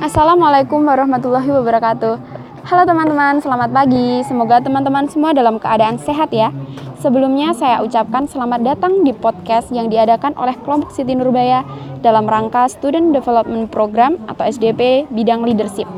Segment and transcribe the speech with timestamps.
[0.00, 2.16] Assalamualaikum warahmatullahi wabarakatuh.
[2.64, 4.24] Halo teman-teman, selamat pagi.
[4.24, 6.48] Semoga teman-teman semua dalam keadaan sehat ya.
[6.96, 11.60] Sebelumnya saya ucapkan selamat datang di podcast yang diadakan oleh kelompok Siti Nurbaya
[12.00, 15.90] dalam rangka Student Development Program atau SDP bidang leadership.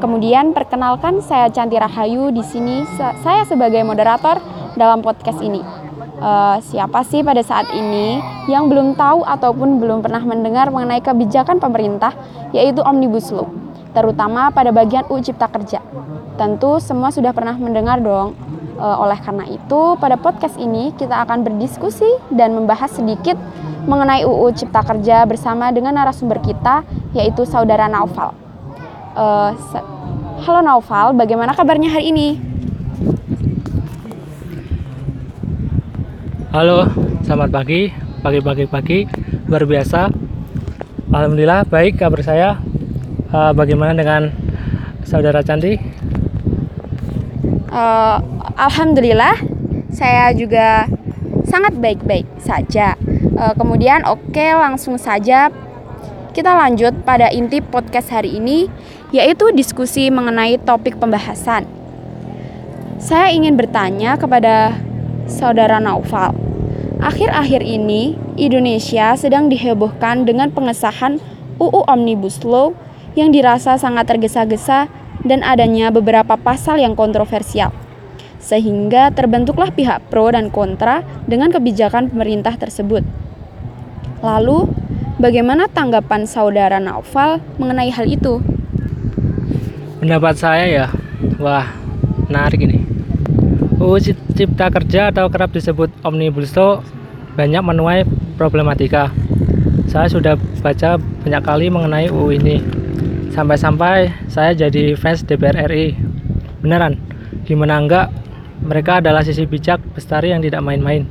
[0.00, 4.40] Kemudian perkenalkan saya Canti Rahayu di sini saya sebagai moderator
[4.80, 5.85] dalam podcast ini.
[6.16, 11.60] Uh, siapa sih pada saat ini yang belum tahu ataupun belum pernah mendengar mengenai kebijakan
[11.60, 12.16] pemerintah
[12.56, 13.52] yaitu Omnibus Law,
[13.92, 15.84] terutama pada bagian UU Cipta Kerja.
[16.40, 18.32] Tentu semua sudah pernah mendengar dong.
[18.80, 23.36] Uh, oleh karena itu, pada podcast ini kita akan berdiskusi dan membahas sedikit
[23.84, 26.80] mengenai UU Cipta Kerja bersama dengan narasumber kita
[27.12, 28.32] yaitu saudara Naufal.
[29.12, 29.52] Uh,
[30.48, 32.45] halo Naufal, bagaimana kabarnya hari ini?
[36.54, 36.86] Halo,
[37.26, 37.90] selamat pagi,
[38.22, 39.02] pagi-pagi pagi,
[39.50, 40.06] luar biasa.
[41.10, 42.62] Alhamdulillah baik kabar saya.
[43.34, 44.30] Uh, bagaimana dengan
[45.02, 45.74] saudara Canti?
[47.66, 48.22] Uh,
[48.54, 49.34] Alhamdulillah,
[49.90, 50.86] saya juga
[51.50, 52.94] sangat baik-baik saja.
[53.34, 55.50] Uh, kemudian oke okay, langsung saja
[56.30, 58.70] kita lanjut pada inti podcast hari ini
[59.10, 61.66] yaitu diskusi mengenai topik pembahasan.
[63.02, 64.78] Saya ingin bertanya kepada
[65.26, 66.46] saudara Naufal
[66.96, 71.20] Akhir-akhir ini, Indonesia sedang dihebohkan dengan pengesahan
[71.60, 72.72] UU Omnibus Law
[73.12, 74.88] yang dirasa sangat tergesa-gesa
[75.20, 77.68] dan adanya beberapa pasal yang kontroversial.
[78.40, 83.04] Sehingga terbentuklah pihak pro dan kontra dengan kebijakan pemerintah tersebut.
[84.24, 84.64] Lalu,
[85.20, 88.40] bagaimana tanggapan saudara Naufal mengenai hal itu?
[90.00, 90.86] Pendapat saya ya,
[91.36, 91.76] wah
[92.24, 92.95] menarik ini.
[93.86, 94.02] UU
[94.34, 96.82] Cipta Kerja atau kerap disebut Omnibus Law
[97.38, 98.02] banyak menuai
[98.34, 99.14] problematika.
[99.86, 102.58] Saya sudah baca banyak kali mengenai UU ini.
[103.30, 105.94] Sampai-sampai saya jadi fans DPR RI.
[106.66, 106.98] Beneran,
[107.46, 108.10] gimana enggak?
[108.66, 111.06] Mereka adalah sisi bijak bestari yang tidak main-main.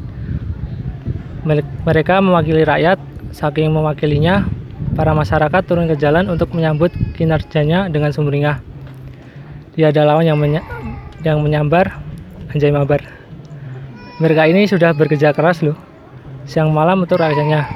[1.88, 3.00] Mereka mewakili rakyat,
[3.31, 4.44] saking mewakilinya,
[5.00, 8.59] para masyarakat turun ke jalan untuk menyambut kinerjanya dengan sumringah.
[9.80, 10.59] Dia ada lawan yang, menya
[11.24, 12.04] yang menyambar
[12.55, 13.03] Anjay Mabar.
[14.23, 15.75] Mereka ini sudah bekerja keras loh,
[16.47, 17.67] siang malam untuk rakyatnya.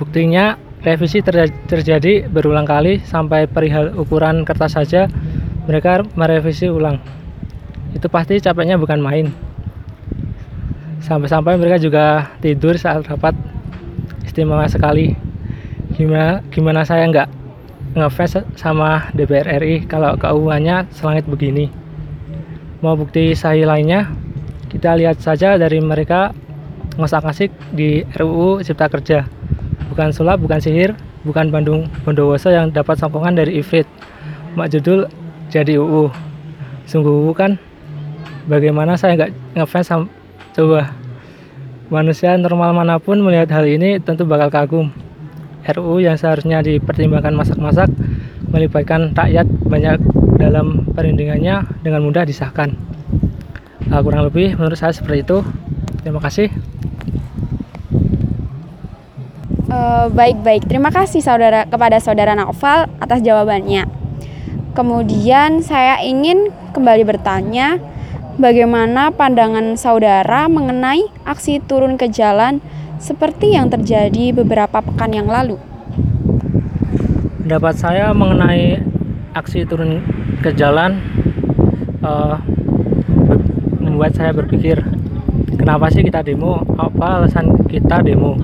[0.00, 1.20] Buktinya revisi
[1.68, 5.12] terjadi berulang kali sampai perihal ukuran kertas saja
[5.68, 6.96] mereka merevisi ulang.
[7.92, 9.28] Itu pasti capeknya bukan main.
[11.04, 13.36] Sampai-sampai mereka juga tidur saat rapat
[14.24, 15.12] istimewa sekali.
[16.00, 17.28] Gimana gimana saya nggak
[17.92, 21.87] ngefans sama DPR RI kalau keuangannya selangit begini.
[22.78, 24.06] Mau bukti sahih lainnya?
[24.70, 26.30] Kita lihat saja dari mereka
[26.94, 29.26] ngosak-ngasik di RUU Cipta Kerja.
[29.90, 30.94] Bukan sulap, bukan sihir,
[31.26, 33.82] bukan Bandung Bondowoso yang dapat sokongan dari Ifrit.
[34.54, 35.10] Mak judul
[35.50, 36.06] jadi UU.
[36.86, 37.58] Sungguh UU kan?
[38.46, 40.06] Bagaimana saya nggak ngefans sama
[40.54, 40.94] coba
[41.90, 44.94] manusia normal mana pun melihat hal ini tentu bakal kagum.
[45.66, 47.90] RUU yang seharusnya dipertimbangkan masak-masak
[48.54, 49.98] melibatkan rakyat banyak
[50.38, 52.78] dalam perundingannya dengan mudah disahkan.
[53.90, 55.42] Uh, kurang lebih menurut saya seperti itu.
[56.06, 56.48] Terima kasih.
[59.68, 63.84] Uh, baik-baik, terima kasih saudara kepada saudara Naufal atas jawabannya.
[64.72, 67.76] Kemudian saya ingin kembali bertanya,
[68.40, 72.62] bagaimana pandangan saudara mengenai aksi turun ke jalan
[72.96, 75.58] seperti yang terjadi beberapa pekan yang lalu?
[77.44, 78.80] Pendapat saya mengenai
[79.36, 80.00] aksi turun
[80.38, 81.02] ke jalan
[81.98, 82.38] uh,
[83.82, 84.78] membuat saya berpikir
[85.58, 86.62] kenapa sih kita demo?
[86.78, 88.38] Apa alasan kita demo?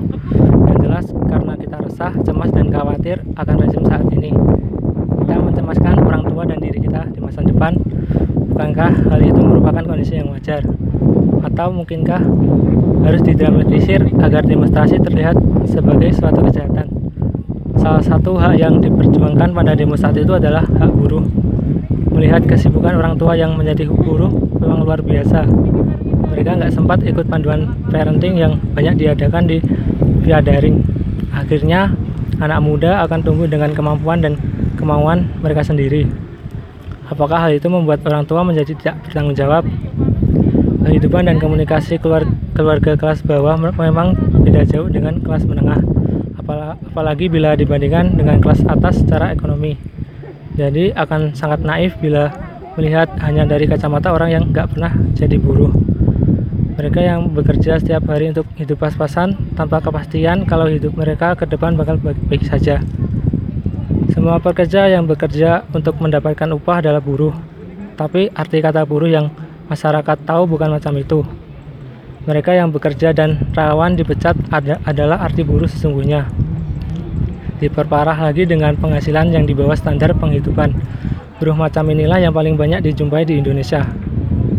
[0.67, 4.35] Yang jelas karena kita resah cemas dan khawatir akan rezim saat ini.
[5.23, 7.79] Kita mencemaskan orang tua dan diri kita di masa depan.
[8.51, 10.67] Bukankah hal itu merupakan kondisi yang wajar?
[11.47, 12.23] Atau mungkinkah
[13.07, 15.39] harus didramatisir agar demonstrasi terlihat
[15.71, 16.91] sebagai suatu kejahatan?
[17.79, 21.23] Salah satu hak yang diperjuangkan pada demo saat itu adalah hak buruh
[22.15, 24.31] Melihat kesibukan orang tua yang menjadi guru
[24.63, 25.43] memang luar biasa.
[26.31, 29.59] Mereka nggak sempat ikut panduan parenting yang banyak diadakan di
[30.23, 30.79] via daring.
[31.35, 31.91] Akhirnya,
[32.39, 34.39] anak muda akan tumbuh dengan kemampuan dan
[34.79, 36.07] kemauan mereka sendiri.
[37.11, 39.67] Apakah hal itu membuat orang tua menjadi tidak bertanggung jawab?
[40.85, 44.15] Kehidupan dan komunikasi keluarga, kelas bawah memang
[44.45, 45.81] beda jauh dengan kelas menengah,
[46.45, 49.94] apalagi bila dibandingkan dengan kelas atas secara ekonomi.
[50.55, 52.31] Jadi akan sangat naif bila
[52.79, 55.75] melihat hanya dari kacamata orang yang nggak pernah jadi buruh.
[56.75, 61.79] Mereka yang bekerja setiap hari untuk hidup pas-pasan tanpa kepastian kalau hidup mereka ke depan
[61.79, 62.83] bakal baik-baik saja.
[64.11, 67.35] Semua pekerja yang bekerja untuk mendapatkan upah adalah buruh.
[67.95, 69.31] Tapi arti kata buruh yang
[69.71, 71.23] masyarakat tahu bukan macam itu.
[72.27, 76.27] Mereka yang bekerja dan rawan dipecat ada, adalah arti buruh sesungguhnya.
[77.65, 80.77] Diperparah lagi dengan penghasilan yang di bawah standar penghidupan.
[81.41, 83.89] Buruh macam inilah yang paling banyak dijumpai di Indonesia.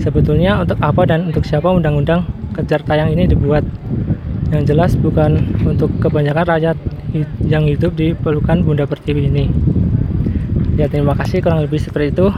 [0.01, 2.25] Sebetulnya untuk apa dan untuk siapa undang-undang
[2.57, 3.61] kejar tayang ini dibuat?
[4.49, 5.37] Yang jelas bukan
[5.69, 6.77] untuk kebanyakan rakyat
[7.45, 9.45] yang hidup di pelukan Bunda Pertiwi ini.
[10.73, 12.33] Ya terima kasih kurang lebih seperti itu.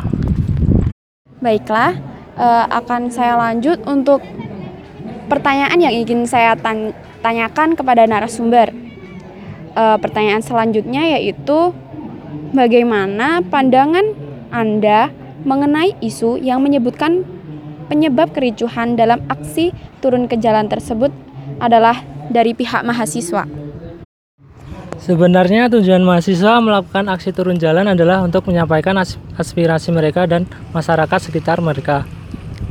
[1.40, 1.96] Baiklah,
[2.36, 4.20] uh, akan saya lanjut untuk
[5.32, 6.92] pertanyaan yang ingin saya tan
[7.24, 8.87] tanyakan kepada narasumber.
[9.78, 11.70] Uh, pertanyaan selanjutnya yaitu
[12.50, 14.10] bagaimana pandangan
[14.50, 15.14] Anda
[15.46, 17.22] mengenai isu yang menyebutkan
[17.86, 19.70] penyebab kericuhan dalam aksi
[20.02, 21.14] turun ke jalan tersebut
[21.62, 22.02] adalah
[22.34, 23.46] dari pihak mahasiswa.
[24.98, 28.98] Sebenarnya tujuan mahasiswa melakukan aksi turun jalan adalah untuk menyampaikan
[29.38, 32.02] aspirasi mereka dan masyarakat sekitar mereka.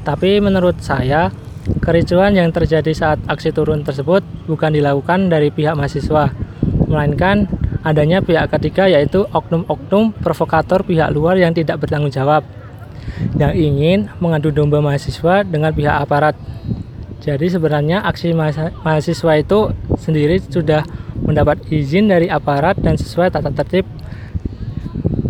[0.03, 1.31] Tapi menurut saya,
[1.79, 6.35] kericuhan yang terjadi saat aksi turun tersebut bukan dilakukan dari pihak mahasiswa,
[6.87, 7.51] melainkan
[7.87, 12.43] adanya pihak ketiga yaitu oknum-oknum provokator pihak luar yang tidak bertanggung jawab
[13.39, 16.35] yang ingin mengadu domba mahasiswa dengan pihak aparat.
[17.23, 18.35] Jadi sebenarnya aksi
[18.83, 20.87] mahasiswa itu sendiri sudah
[21.23, 23.89] mendapat izin dari aparat dan sesuai tata tertib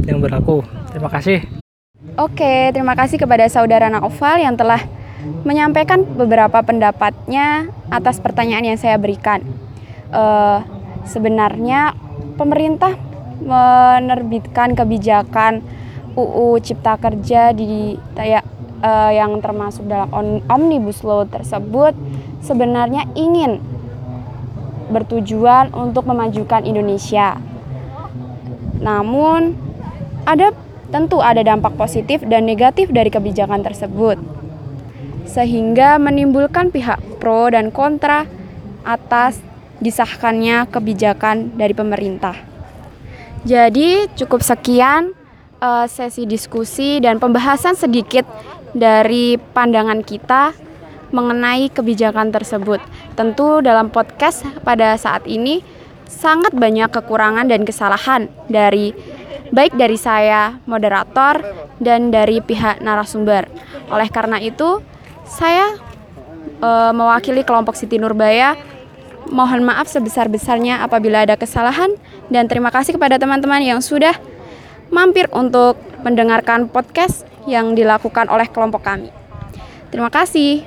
[0.04, 0.60] yang berlaku.
[0.92, 1.40] Terima kasih.
[2.16, 4.80] Oke, terima kasih kepada saudara Naufal yang telah
[5.42, 9.42] menyampaikan beberapa pendapatnya atas pertanyaan yang saya berikan.
[10.12, 10.62] Uh,
[11.06, 11.94] sebenarnya
[12.36, 12.94] pemerintah
[13.40, 15.62] menerbitkan kebijakan
[16.16, 18.40] UU Cipta Kerja di ya,
[18.80, 21.92] uh, yang termasuk dalam omnibus law tersebut
[22.40, 23.60] sebenarnya ingin
[24.88, 27.36] bertujuan untuk memajukan Indonesia.
[28.78, 29.58] Namun,
[30.22, 30.54] ada
[30.94, 34.16] tentu ada dampak positif dan negatif dari kebijakan tersebut.
[35.26, 38.30] Sehingga menimbulkan pihak pro dan kontra
[38.86, 39.42] atas
[39.80, 42.36] disahkannya kebijakan dari pemerintah.
[43.46, 45.14] Jadi, cukup sekian
[45.62, 48.26] uh, sesi diskusi dan pembahasan sedikit
[48.74, 50.52] dari pandangan kita
[51.14, 52.82] mengenai kebijakan tersebut.
[53.14, 55.62] Tentu dalam podcast pada saat ini
[56.06, 58.94] sangat banyak kekurangan dan kesalahan dari
[59.50, 61.42] baik dari saya moderator
[61.78, 63.46] dan dari pihak narasumber.
[63.90, 64.82] Oleh karena itu,
[65.26, 65.78] saya
[66.58, 68.58] e, mewakili kelompok Siti Nurbaya
[69.30, 71.90] mohon maaf sebesar-besarnya apabila ada kesalahan
[72.30, 74.14] dan terima kasih kepada teman-teman yang sudah
[74.90, 79.10] mampir untuk mendengarkan podcast yang dilakukan oleh kelompok kami.
[79.90, 80.66] Terima kasih.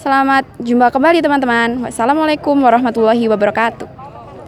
[0.00, 1.84] Selamat jumpa kembali teman-teman.
[1.84, 3.99] Wassalamualaikum warahmatullahi wabarakatuh.